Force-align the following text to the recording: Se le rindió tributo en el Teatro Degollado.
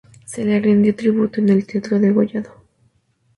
Se 0.25 0.43
le 0.43 0.59
rindió 0.59 0.95
tributo 0.95 1.41
en 1.41 1.49
el 1.49 1.67
Teatro 1.67 1.99
Degollado. 1.99 2.49